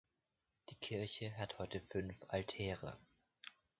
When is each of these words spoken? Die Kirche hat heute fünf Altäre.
Die 0.69 0.75
Kirche 0.77 1.37
hat 1.37 1.59
heute 1.59 1.79
fünf 1.79 2.23
Altäre. 2.29 2.97